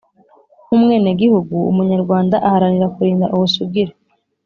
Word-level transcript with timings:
nk' 0.65 0.73
umwenegihugu. 0.77 1.55
umunyarwanda 1.71 2.35
aharanira 2.47 2.87
kurinda 2.95 3.25
ubusugire 3.35 3.91